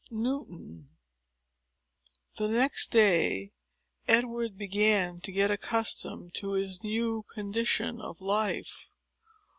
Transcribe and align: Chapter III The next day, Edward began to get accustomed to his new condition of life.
Chapter 0.09 0.29
III 0.31 0.83
The 2.37 2.47
next 2.47 2.89
day, 2.91 3.51
Edward 4.07 4.57
began 4.57 5.19
to 5.19 5.31
get 5.31 5.51
accustomed 5.51 6.33
to 6.37 6.53
his 6.53 6.83
new 6.83 7.23
condition 7.35 8.01
of 8.01 8.19
life. 8.19 8.87